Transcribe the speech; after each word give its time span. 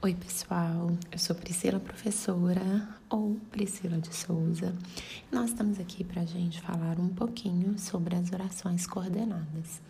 Oi, 0.00 0.14
pessoal. 0.14 0.96
Eu 1.10 1.18
sou 1.18 1.34
Priscila 1.34 1.80
Professora 1.80 2.88
ou 3.10 3.34
Priscila 3.50 3.98
de 3.98 4.14
Souza. 4.14 4.72
Nós 5.32 5.50
estamos 5.50 5.80
aqui 5.80 6.04
para 6.04 6.22
a 6.22 6.24
gente 6.24 6.60
falar 6.60 7.00
um 7.00 7.08
pouquinho 7.08 7.76
sobre 7.76 8.14
as 8.14 8.30
orações 8.30 8.86
coordenadas. 8.86 9.82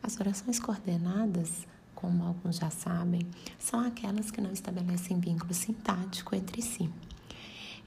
As 0.00 0.20
orações 0.20 0.60
coordenadas, 0.60 1.66
como 1.92 2.22
alguns 2.22 2.58
já 2.58 2.70
sabem, 2.70 3.26
são 3.58 3.80
aquelas 3.80 4.30
que 4.30 4.40
não 4.40 4.52
estabelecem 4.52 5.18
vínculo 5.18 5.52
sintático 5.52 6.32
entre 6.36 6.62
si. 6.62 6.88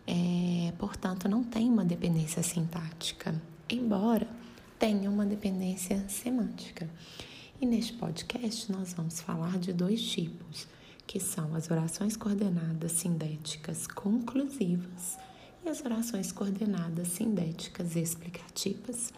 É, 0.06 0.74
portanto, 0.78 1.30
não 1.30 1.42
tem 1.42 1.70
uma 1.70 1.86
dependência 1.86 2.44
sintática, 2.44 3.42
embora 3.70 4.28
tenha 4.78 5.10
uma 5.10 5.26
dependência 5.26 6.04
semântica. 6.10 6.90
E 7.62 7.66
neste 7.66 7.94
podcast 7.94 8.70
nós 8.70 8.92
vamos 8.92 9.22
falar 9.22 9.58
de 9.58 9.72
dois 9.72 10.02
tipos 10.02 10.68
que 11.10 11.20
são 11.20 11.56
as 11.56 11.72
orações 11.72 12.16
coordenadas 12.16 12.92
sindéticas 12.92 13.88
conclusivas 13.88 15.18
e 15.66 15.68
as 15.68 15.84
orações 15.84 16.32
coordenadas 16.32 17.08
sindéticas 17.08 17.96
explicativas. 17.96 19.12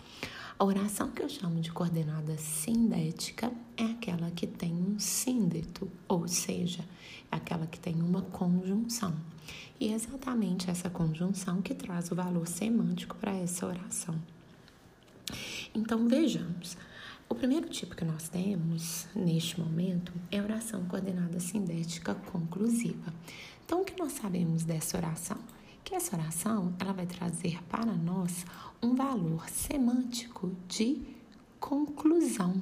A 0.57 0.63
oração 0.63 1.11
que 1.11 1.21
eu 1.21 1.27
chamo 1.27 1.59
de 1.59 1.69
coordenada 1.69 2.37
sindética 2.37 3.51
é 3.75 3.83
aquela 3.83 4.31
que 4.31 4.47
tem 4.47 4.71
um 4.71 4.97
síndeto, 4.99 5.91
ou 6.07 6.29
seja, 6.29 6.79
é 7.29 7.35
aquela 7.35 7.67
que 7.67 7.77
tem 7.77 8.01
uma 8.01 8.21
conjunção. 8.21 9.13
E 9.77 9.89
é 9.89 9.93
exatamente 9.93 10.69
essa 10.69 10.89
conjunção 10.89 11.61
que 11.61 11.73
traz 11.73 12.09
o 12.09 12.15
valor 12.15 12.47
semântico 12.47 13.17
para 13.17 13.33
essa 13.33 13.65
oração. 13.67 14.15
Então 15.75 16.07
vejamos. 16.07 16.77
O 17.31 17.33
primeiro 17.33 17.69
tipo 17.69 17.95
que 17.95 18.03
nós 18.03 18.27
temos 18.27 19.07
neste 19.15 19.57
momento 19.57 20.11
é 20.29 20.39
a 20.39 20.43
oração 20.43 20.83
coordenada 20.83 21.39
sindética 21.39 22.13
conclusiva. 22.13 23.13
Então, 23.63 23.81
o 23.81 23.85
que 23.85 23.97
nós 23.97 24.11
sabemos 24.11 24.65
dessa 24.65 24.97
oração? 24.97 25.37
Que 25.81 25.95
essa 25.95 26.13
oração 26.17 26.75
ela 26.77 26.91
vai 26.91 27.05
trazer 27.05 27.63
para 27.69 27.85
nós 27.85 28.45
um 28.83 28.95
valor 28.95 29.47
semântico 29.47 30.51
de 30.67 31.01
conclusão. 31.57 32.59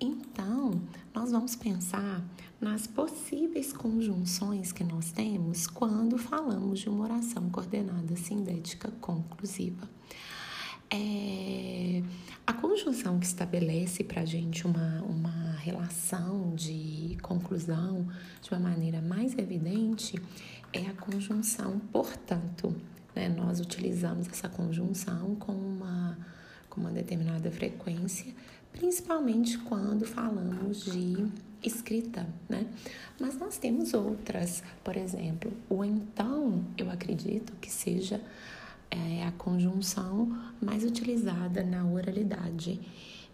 Então, 0.00 0.80
nós 1.12 1.30
vamos 1.30 1.54
pensar 1.54 2.24
nas 2.58 2.86
possíveis 2.86 3.70
conjunções 3.74 4.72
que 4.72 4.82
nós 4.82 5.12
temos 5.12 5.66
quando 5.66 6.16
falamos 6.16 6.80
de 6.80 6.88
uma 6.88 7.04
oração 7.04 7.50
coordenada 7.50 8.16
sindética 8.16 8.90
conclusiva. 8.92 9.86
É, 10.94 12.02
a 12.46 12.52
conjunção 12.52 13.18
que 13.18 13.26
estabelece 13.26 14.04
para 14.04 14.22
a 14.22 14.24
gente 14.24 14.64
uma, 14.64 15.02
uma 15.02 15.56
relação 15.56 16.54
de 16.54 17.18
conclusão 17.20 18.06
de 18.40 18.50
uma 18.52 18.60
maneira 18.60 19.02
mais 19.02 19.36
evidente 19.36 20.16
é 20.72 20.86
a 20.86 20.92
conjunção 20.92 21.80
portanto. 21.90 22.72
Né? 23.12 23.28
Nós 23.28 23.58
utilizamos 23.58 24.28
essa 24.28 24.48
conjunção 24.48 25.34
com 25.34 25.52
uma, 25.52 26.16
com 26.70 26.80
uma 26.80 26.92
determinada 26.92 27.50
frequência, 27.50 28.32
principalmente 28.72 29.58
quando 29.58 30.04
falamos 30.04 30.84
de 30.84 31.26
escrita, 31.60 32.24
né? 32.48 32.66
Mas 33.18 33.36
nós 33.36 33.56
temos 33.56 33.94
outras, 33.94 34.62
por 34.84 34.96
exemplo, 34.96 35.50
o 35.68 35.82
então, 35.82 36.62
eu 36.76 36.90
acredito 36.90 37.52
que 37.60 37.70
seja 37.70 38.20
é 38.94 39.26
a 39.26 39.32
conjunção 39.32 40.38
mais 40.60 40.84
utilizada 40.84 41.62
na 41.62 41.84
oralidade. 41.84 42.80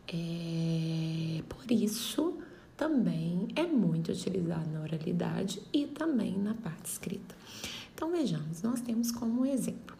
É, 0.08 1.42
por 1.48 1.70
isso, 1.70 2.38
também 2.76 3.48
é 3.54 3.64
muito 3.64 4.10
utilizado 4.10 4.70
na 4.70 4.80
oralidade 4.80 5.62
e 5.72 5.86
também 5.86 6.36
na 6.38 6.54
parte 6.54 6.86
escrita. 6.86 7.34
Então, 7.94 8.10
vejamos, 8.10 8.62
nós 8.62 8.80
temos 8.80 9.12
como 9.12 9.44
exemplo. 9.44 9.96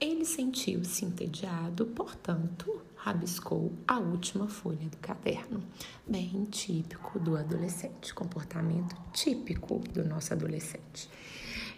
Ele 0.00 0.24
sentiu-se 0.24 1.04
entediado, 1.04 1.86
portanto, 1.86 2.82
rabiscou 2.96 3.72
a 3.86 3.98
última 3.98 4.48
folha 4.48 4.88
do 4.88 4.96
caderno. 4.96 5.62
Bem 6.06 6.46
típico 6.50 7.18
do 7.18 7.36
adolescente, 7.36 8.12
comportamento 8.12 8.96
típico 9.12 9.78
do 9.92 10.04
nosso 10.04 10.32
adolescente. 10.32 11.08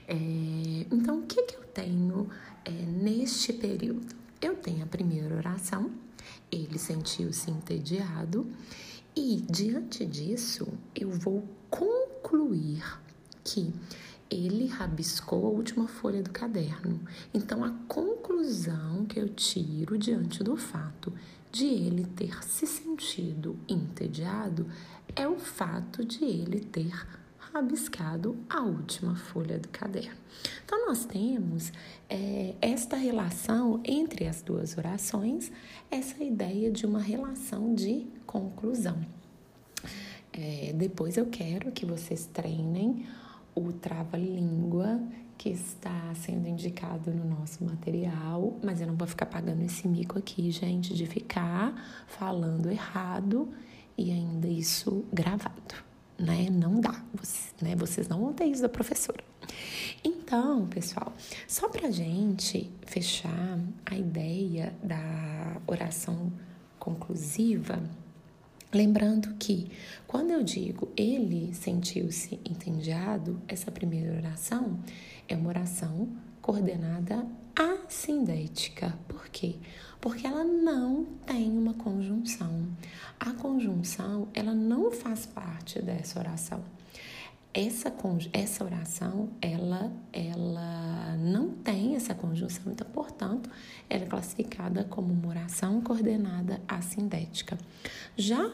É, 0.09 0.15
então, 0.91 1.20
o 1.20 1.26
que, 1.26 1.42
que 1.42 1.56
eu 1.56 1.65
tenho 1.65 2.28
é, 2.65 2.70
neste 3.32 3.54
período? 3.54 4.15
Eu 4.43 4.54
tenho 4.56 4.82
a 4.84 4.87
primeira 4.87 5.34
oração, 5.34 5.91
ele 6.50 6.78
sentiu-se 6.78 7.50
entediado, 7.50 8.47
e 9.16 9.43
diante 9.50 10.04
disso 10.04 10.69
eu 10.94 11.10
vou 11.10 11.42
concluir 11.71 12.84
que 13.42 13.72
ele 14.31 14.66
rabiscou 14.66 15.47
a 15.47 15.50
última 15.50 15.88
folha 15.88 16.22
do 16.22 16.31
caderno. 16.31 17.00
Então, 17.32 17.65
a 17.65 17.71
conclusão 17.88 19.06
que 19.06 19.19
eu 19.19 19.31
tiro 19.31 19.97
diante 19.97 20.44
do 20.44 20.54
fato 20.54 21.10
de 21.50 21.65
ele 21.65 22.04
ter 22.04 22.44
se 22.44 22.66
sentido 22.66 23.59
entediado 23.66 24.66
é 25.16 25.26
o 25.26 25.38
fato 25.38 26.04
de 26.04 26.22
ele 26.22 26.60
ter 26.60 27.06
rabiscado 27.52 28.36
a 28.48 28.62
última 28.62 29.14
folha 29.14 29.58
do 29.58 29.68
caderno. 29.68 30.16
Então, 30.64 30.86
nós 30.86 31.04
temos 31.04 31.70
é, 32.08 32.54
esta 32.60 32.96
relação 32.96 33.80
entre 33.84 34.26
as 34.26 34.40
duas 34.40 34.76
orações, 34.78 35.52
essa 35.91 36.22
ideia 36.24 36.70
de 36.70 36.86
uma 36.86 37.00
relação 37.00 37.74
de 37.74 38.06
conclusão. 38.26 38.98
É, 40.32 40.72
depois 40.74 41.18
eu 41.18 41.26
quero 41.26 41.70
que 41.72 41.84
vocês 41.84 42.24
treinem 42.32 43.06
o 43.54 43.70
trava-língua 43.70 44.98
que 45.36 45.50
está 45.50 46.14
sendo 46.14 46.48
indicado 46.48 47.12
no 47.12 47.24
nosso 47.24 47.62
material, 47.64 48.56
mas 48.62 48.80
eu 48.80 48.86
não 48.86 48.96
vou 48.96 49.06
ficar 49.06 49.26
pagando 49.26 49.62
esse 49.62 49.86
mico 49.86 50.18
aqui, 50.18 50.50
gente, 50.50 50.94
de 50.94 51.04
ficar 51.04 51.74
falando 52.06 52.70
errado 52.70 53.48
e 53.98 54.10
ainda 54.10 54.48
isso 54.48 55.04
gravado 55.12 55.91
né? 56.22 56.49
Não 56.50 56.81
dá, 56.81 57.03
vocês, 57.12 57.55
né? 57.60 57.75
Vocês 57.77 58.09
não 58.09 58.21
vão 58.21 58.33
ter 58.33 58.44
isso 58.44 58.62
da 58.62 58.69
professora. 58.69 59.22
Então, 60.05 60.66
pessoal, 60.69 61.12
só 61.47 61.69
pra 61.69 61.91
gente 61.91 62.71
fechar 62.87 63.59
a 63.84 63.97
ideia 63.97 64.72
da 64.83 65.60
oração 65.66 66.33
conclusiva, 66.78 67.83
lembrando 68.72 69.34
que 69.34 69.71
quando 70.06 70.31
eu 70.31 70.43
digo 70.43 70.88
ele 70.97 71.53
sentiu-se 71.55 72.41
entediado, 72.44 73.41
essa 73.47 73.71
primeira 73.71 74.16
oração 74.16 74.78
é 75.28 75.37
uma 75.37 75.49
oração 75.49 76.09
coordenada 76.41 77.27
assindética. 77.56 78.96
Por 79.08 79.28
quê? 79.28 79.56
Porque 80.00 80.26
ela 80.26 80.44
não 80.44 81.04
tem 81.26 81.50
uma 81.56 81.74
conjunção. 81.74 82.66
A 83.20 83.32
conjunção, 83.32 84.28
ela 84.34 84.54
não 84.54 84.90
faz 84.90 85.26
parte 85.26 85.80
dessa 85.80 86.18
oração. 86.18 86.62
Essa, 87.54 87.92
essa 88.32 88.64
oração, 88.64 89.28
ela, 89.41 89.92
ela 90.12 91.16
não 91.18 91.50
tem 91.50 91.94
essa 91.94 92.14
conjunção, 92.14 92.72
então, 92.72 92.86
portanto, 92.91 93.50
ela 93.91 94.04
é 94.04 94.06
classificada 94.06 94.84
como 94.84 95.12
uma 95.12 95.28
oração 95.28 95.82
coordenada 95.82 96.62
assindética. 96.66 97.58
Já 98.16 98.50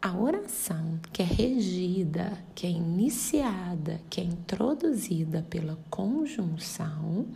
a 0.00 0.16
oração 0.16 1.00
que 1.12 1.22
é 1.22 1.24
regida, 1.24 2.38
que 2.54 2.66
é 2.66 2.70
iniciada, 2.70 4.00
que 4.08 4.20
é 4.20 4.24
introduzida 4.24 5.44
pela 5.50 5.76
conjunção, 5.90 7.26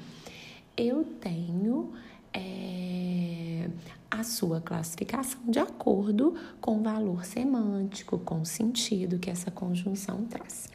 eu 0.81 1.05
tenho 1.05 1.93
é, 2.33 3.69
a 4.11 4.25
sua 4.25 4.61
classificação 4.61 5.41
de 5.47 5.59
acordo 5.59 6.35
com 6.61 6.79
o 6.79 6.83
valor 6.83 7.25
semântico, 7.25 8.19
com 8.19 8.41
o 8.41 8.47
sentido 8.47 9.19
que 9.19 9.31
essa 9.31 9.51
conjunção 9.51 10.25
traz. 10.25 10.69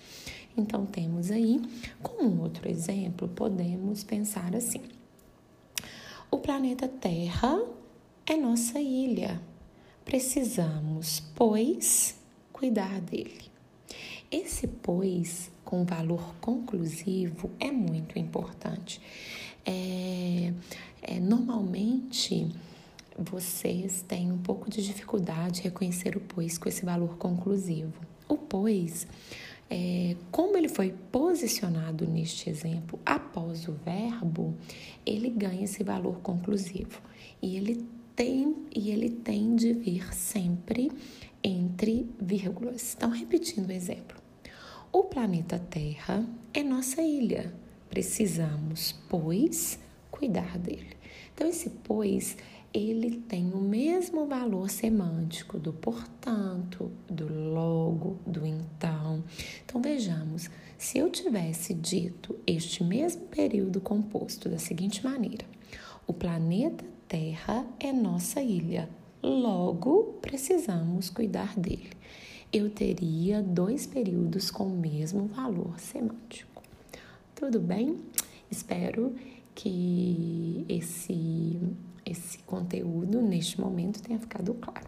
Então, 0.58 0.86
temos 0.86 1.32
aí, 1.32 1.62
como 2.02 2.42
outro 2.42 2.70
exemplo, 2.70 3.28
podemos 3.28 4.04
pensar 4.04 4.56
assim: 4.56 4.82
o 6.32 6.38
planeta 6.38 6.88
Terra 6.88 7.62
é 8.26 8.38
nossa 8.38 8.80
ilha. 8.80 9.42
Precisamos, 10.06 11.20
pois, 11.36 12.16
cuidar 12.54 13.02
dele. 13.02 13.46
Esse 14.32 14.68
pois 14.68 15.52
com 15.64 15.84
valor 15.84 16.36
conclusivo 16.40 17.50
é 17.60 17.72
muito 17.72 18.18
importante. 18.20 19.02
É, 19.66 20.54
é, 21.02 21.20
normalmente 21.20 22.48
vocês 23.18 24.04
têm 24.08 24.32
um 24.32 24.38
pouco 24.38 24.70
de 24.70 24.84
dificuldade 24.84 25.56
de 25.56 25.62
reconhecer 25.62 26.16
o 26.18 26.20
pois 26.20 26.58
com 26.58 26.68
esse 26.68 26.86
valor 26.86 27.18
conclusivo. 27.18 27.94
O 28.28 28.38
pois, 28.38 29.08
é, 29.70 30.16
como 30.32 30.58
ele 30.58 30.68
foi 30.68 30.94
posicionado 31.12 32.06
neste 32.06 32.50
exemplo 32.50 33.00
após 33.06 33.68
o 33.68 33.74
verbo, 33.74 34.56
ele 35.06 35.30
ganha 35.30 35.64
esse 35.64 35.84
valor 35.84 36.20
conclusivo 36.20 37.02
e 37.42 37.56
ele 37.56 37.88
tem 38.16 38.56
e 38.74 38.92
ele 38.92 39.10
tem 39.10 39.56
de 39.56 39.74
vir 39.74 40.14
sempre 40.14 40.92
entre 41.44 42.10
vírgulas. 42.20 42.96
Então, 42.96 43.10
repetindo 43.10 43.70
o 43.70 43.72
exemplo. 43.72 44.18
O 44.92 45.04
planeta 45.04 45.60
Terra 45.60 46.26
é 46.54 46.64
nossa 46.64 47.02
ilha. 47.02 47.54
Precisamos, 47.90 48.94
pois, 49.10 49.80
cuidar 50.12 50.58
dele. 50.58 50.96
Então, 51.34 51.48
esse 51.48 51.70
pois, 51.70 52.38
ele 52.74 53.22
tem 53.22 53.54
o 53.54 53.58
mesmo 53.58 54.26
valor 54.26 54.70
semântico 54.70 55.58
do 55.58 55.72
portanto, 55.72 56.92
do 57.10 57.28
logo, 57.54 58.18
do 58.26 58.46
então. 58.46 59.24
Então, 59.64 59.82
vejamos, 59.82 60.50
se 60.78 60.98
eu 60.98 61.10
tivesse 61.10 61.74
dito 61.74 62.38
este 62.46 62.84
mesmo 62.84 63.24
período 63.28 63.80
composto 63.80 64.50
da 64.50 64.58
seguinte 64.58 65.04
maneira: 65.04 65.46
o 66.06 66.14
planeta 66.14 66.84
Terra 67.08 67.66
é 67.80 67.94
nossa 67.94 68.42
ilha, 68.42 68.90
logo 69.22 70.18
precisamos 70.22 71.10
cuidar 71.10 71.58
dele. 71.58 71.92
Eu 72.52 72.70
teria 72.70 73.42
dois 73.42 73.86
períodos 73.86 74.50
com 74.52 74.66
o 74.66 74.78
mesmo 74.78 75.28
valor 75.28 75.80
semântico. 75.80 76.55
Tudo 77.36 77.60
bem? 77.60 78.00
Espero 78.50 79.14
que 79.54 80.66
esse, 80.70 81.60
esse 82.06 82.38
conteúdo 82.40 83.22
neste 83.22 83.60
momento 83.60 84.02
tenha 84.02 84.18
ficado 84.18 84.54
claro. 84.54 84.88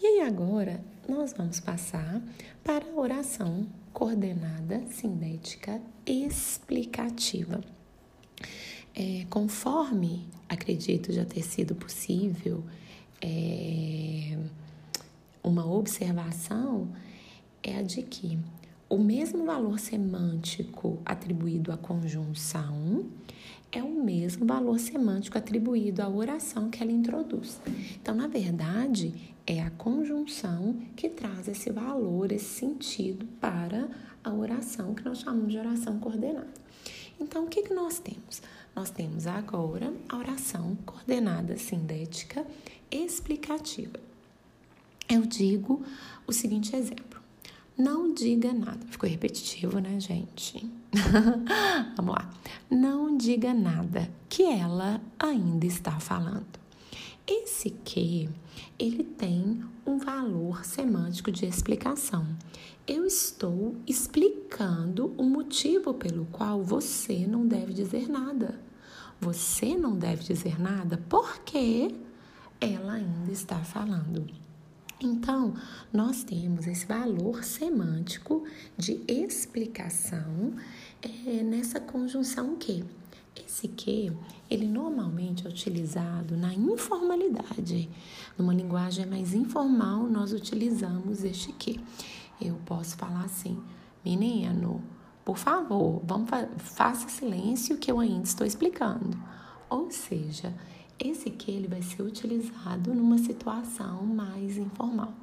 E 0.00 0.04
aí 0.04 0.20
agora 0.22 0.84
nós 1.08 1.32
vamos 1.32 1.60
passar 1.60 2.20
para 2.64 2.84
a 2.84 3.00
oração 3.00 3.64
coordenada 3.92 4.84
sintética 4.90 5.80
explicativa. 6.04 7.60
É, 8.92 9.24
conforme 9.30 10.26
acredito 10.48 11.12
já 11.12 11.24
ter 11.24 11.42
sido 11.42 11.76
possível 11.76 12.64
é, 13.22 14.36
uma 15.44 15.64
observação, 15.64 16.88
é 17.62 17.78
a 17.78 17.82
de 17.82 18.02
que 18.02 18.36
o 18.88 18.96
mesmo 18.96 19.44
valor 19.44 19.78
semântico 19.78 20.98
atribuído 21.04 21.70
à 21.70 21.76
conjunção 21.76 23.06
é 23.70 23.82
o 23.82 24.02
mesmo 24.02 24.46
valor 24.46 24.78
semântico 24.78 25.36
atribuído 25.36 26.00
à 26.00 26.08
oração 26.08 26.70
que 26.70 26.82
ela 26.82 26.90
introduz. 26.90 27.60
Então, 28.00 28.14
na 28.14 28.26
verdade, 28.26 29.34
é 29.46 29.62
a 29.62 29.70
conjunção 29.70 30.74
que 30.96 31.08
traz 31.10 31.48
esse 31.48 31.70
valor, 31.70 32.32
esse 32.32 32.46
sentido 32.46 33.26
para 33.38 33.88
a 34.24 34.32
oração 34.32 34.94
que 34.94 35.04
nós 35.04 35.18
chamamos 35.18 35.52
de 35.52 35.58
oração 35.58 35.98
coordenada. 35.98 36.48
Então, 37.20 37.44
o 37.44 37.48
que, 37.48 37.62
que 37.62 37.74
nós 37.74 37.98
temos? 37.98 38.40
Nós 38.74 38.88
temos 38.90 39.26
agora 39.26 39.92
a 40.08 40.16
oração 40.16 40.76
coordenada 40.86 41.58
sintética 41.58 42.46
explicativa. 42.90 44.00
Eu 45.08 45.22
digo 45.22 45.82
o 46.26 46.32
seguinte 46.32 46.74
exemplo: 46.74 47.17
não 47.78 48.12
diga 48.12 48.52
nada. 48.52 48.84
Ficou 48.90 49.08
repetitivo, 49.08 49.78
né, 49.78 50.00
gente? 50.00 50.68
Vamos 51.96 52.14
lá. 52.14 52.28
Não 52.68 53.16
diga 53.16 53.54
nada 53.54 54.10
que 54.28 54.42
ela 54.42 55.00
ainda 55.16 55.64
está 55.64 56.00
falando. 56.00 56.58
Esse 57.24 57.70
que, 57.70 58.28
ele 58.78 59.04
tem 59.04 59.62
um 59.86 59.98
valor 59.98 60.64
semântico 60.64 61.30
de 61.30 61.46
explicação. 61.46 62.26
Eu 62.86 63.04
estou 63.04 63.76
explicando 63.86 65.14
o 65.16 65.22
motivo 65.22 65.94
pelo 65.94 66.24
qual 66.26 66.64
você 66.64 67.26
não 67.26 67.46
deve 67.46 67.72
dizer 67.72 68.08
nada. 68.08 68.58
Você 69.20 69.76
não 69.76 69.96
deve 69.96 70.24
dizer 70.24 70.60
nada 70.60 71.00
porque 71.08 71.94
ela 72.60 72.94
ainda 72.94 73.30
está 73.30 73.58
falando. 73.58 74.26
Então, 75.00 75.54
nós 75.92 76.24
temos 76.24 76.66
esse 76.66 76.84
valor 76.84 77.44
semântico 77.44 78.42
de 78.76 79.00
explicação 79.06 80.54
é, 81.00 81.42
nessa 81.42 81.78
conjunção 81.78 82.56
que. 82.56 82.84
Esse 83.36 83.68
que, 83.68 84.12
ele 84.50 84.66
normalmente 84.66 85.46
é 85.46 85.48
utilizado 85.48 86.36
na 86.36 86.52
informalidade. 86.52 87.88
Numa 88.36 88.52
linguagem 88.52 89.06
mais 89.06 89.32
informal, 89.32 90.08
nós 90.08 90.32
utilizamos 90.32 91.22
este 91.22 91.52
que. 91.52 91.80
Eu 92.40 92.56
posso 92.66 92.96
falar 92.96 93.24
assim, 93.24 93.62
menino, 94.04 94.82
por 95.24 95.36
favor, 95.36 96.02
vamos 96.04 96.28
fa 96.28 96.48
faça 96.56 97.08
silêncio 97.08 97.78
que 97.78 97.90
eu 97.90 98.00
ainda 98.00 98.24
estou 98.24 98.46
explicando. 98.46 99.16
Ou 99.70 99.90
seja, 99.90 100.52
esse 100.98 101.30
que 101.30 101.50
ele 101.50 101.68
vai 101.68 101.82
ser 101.82 102.02
utilizado 102.02 102.94
numa 102.94 103.18
situação 103.18 104.04
mais 104.04 104.56
informal. 104.56 105.14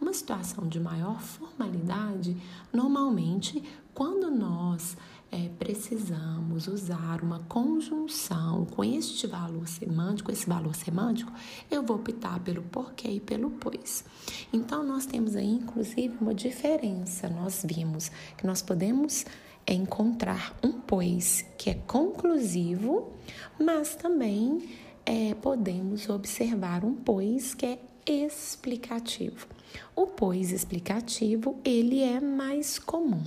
Uma 0.00 0.12
situação 0.12 0.68
de 0.68 0.80
maior 0.80 1.20
formalidade, 1.20 2.36
normalmente, 2.72 3.62
quando 3.94 4.30
nós 4.30 4.96
é, 5.30 5.48
precisamos 5.58 6.66
usar 6.66 7.22
uma 7.22 7.38
conjunção 7.48 8.66
com 8.66 8.84
este 8.84 9.26
valor 9.26 9.66
semântico, 9.66 10.30
esse 10.30 10.46
valor 10.46 10.74
semântico, 10.74 11.32
eu 11.70 11.82
vou 11.82 11.96
optar 11.96 12.40
pelo 12.40 12.62
porquê 12.62 13.08
e 13.08 13.20
pelo 13.20 13.50
pois. 13.52 14.04
Então, 14.52 14.84
nós 14.84 15.06
temos 15.06 15.36
aí, 15.36 15.50
inclusive, 15.50 16.16
uma 16.20 16.34
diferença. 16.34 17.30
Nós 17.30 17.64
vimos 17.64 18.10
que 18.36 18.46
nós 18.46 18.60
podemos 18.60 19.24
é, 19.66 19.72
encontrar 19.72 20.54
um 20.62 20.72
pois 20.72 21.46
que 21.56 21.70
é 21.70 21.74
conclusivo, 21.74 23.12
mas 23.58 23.94
também 23.94 24.68
é, 25.04 25.34
podemos 25.34 26.08
observar 26.08 26.84
um 26.84 26.94
pois 26.94 27.54
que 27.54 27.66
é 27.66 27.78
explicativo. 28.06 29.46
O 29.94 30.06
pois 30.06 30.50
explicativo, 30.50 31.58
ele 31.64 32.02
é 32.02 32.20
mais 32.20 32.78
comum. 32.78 33.22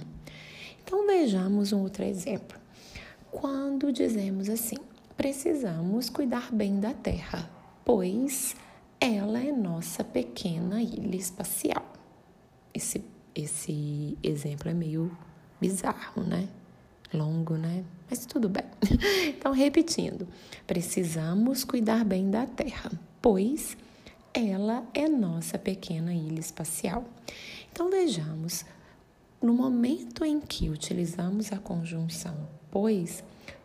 Então 0.83 1.05
vejamos 1.07 1.71
um 1.71 1.81
outro 1.81 2.03
exemplo. 2.03 2.57
Quando 3.31 3.91
dizemos 3.91 4.49
assim: 4.49 4.77
precisamos 5.17 6.09
cuidar 6.09 6.51
bem 6.51 6.79
da 6.79 6.93
Terra, 6.93 7.49
pois 7.83 8.55
ela 8.99 9.39
é 9.39 9.51
nossa 9.51 10.03
pequena 10.03 10.81
ilha 10.81 11.15
espacial. 11.15 11.85
Esse, 12.73 13.03
esse 13.33 14.17
exemplo 14.21 14.69
é 14.69 14.73
meio 14.73 15.15
bizarro, 15.59 16.23
né? 16.23 16.47
Longo, 17.13 17.55
né? 17.55 17.83
Mas 18.09 18.25
tudo 18.25 18.49
bem. 18.49 18.65
Então, 19.37 19.53
repetindo, 19.53 20.27
precisamos 20.65 21.63
cuidar 21.63 22.03
bem 22.03 22.31
da 22.31 22.47
Terra, 22.47 22.91
pois 23.21 23.77
ela 24.33 24.83
é 24.91 25.07
nossa 25.07 25.59
pequena 25.59 26.13
ilha 26.13 26.39
espacial. 26.39 27.05
Então, 27.71 27.91
vejamos, 27.91 28.65
no 29.39 29.53
momento 29.53 30.25
em 30.25 30.39
que 30.39 30.69
utilizamos 30.69 31.51
a 31.51 31.57
conjunção 31.59 32.47
pois, 32.75 33.23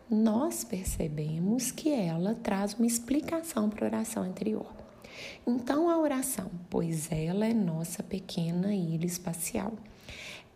nós 0.09 0.63
percebemos 0.63 1.69
que 1.69 1.89
ela 1.89 2.33
traz 2.33 2.75
uma 2.75 2.87
explicação 2.87 3.69
para 3.69 3.85
a 3.85 3.89
oração 3.89 4.23
anterior. 4.23 4.73
Então, 5.45 5.89
a 5.89 5.99
oração, 5.99 6.49
pois 6.69 7.11
ela 7.11 7.45
é 7.45 7.53
nossa 7.53 8.01
pequena 8.01 8.73
ilha 8.73 9.05
espacial 9.05 9.73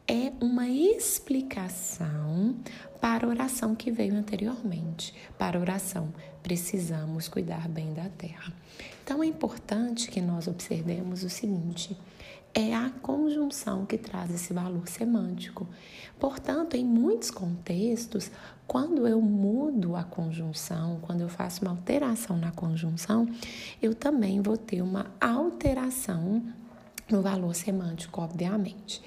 é 0.08 0.32
uma 0.40 0.68
explicação 0.68 2.56
para 3.02 3.26
a 3.26 3.30
oração 3.30 3.76
que 3.76 3.92
veio 3.92 4.16
anteriormente. 4.16 5.14
Para 5.38 5.58
a 5.58 5.62
oração, 5.62 6.14
precisamos 6.44 7.28
cuidar 7.28 7.68
bem 7.68 7.94
da 7.94 8.08
terra. 8.10 8.54
Então 9.04 9.24
é 9.24 9.26
importante 9.26 10.10
que 10.10 10.22
nós 10.22 10.48
observemos 10.48 11.24
o 11.24 11.30
seguinte: 11.30 11.98
é 12.54 12.74
a 12.74 12.90
conjunção 13.02 13.86
que 13.86 13.98
traz 13.98 14.32
esse 14.32 14.54
valor 14.54 14.88
semântico. 14.88 15.68
Portanto, 16.20 16.76
em 16.76 16.86
muitos 16.86 17.30
contextos, 17.30 18.32
quando 18.66 19.08
eu 19.08 19.22
mudo 19.22 19.96
a 19.96 20.04
conjunção, 20.04 21.00
quando 21.02 21.22
eu 21.22 21.30
faço 21.30 21.64
uma 21.64 21.72
alteração 21.72 22.38
na 22.38 22.52
conjunção, 22.52 23.28
eu 23.82 23.94
também 23.94 24.42
vou 24.42 24.56
ter 24.56 24.82
uma 24.82 25.12
alteração 25.20 26.42
no 27.10 27.22
valor 27.22 27.54
semântico, 27.54 28.22
obviamente. 28.22 29.02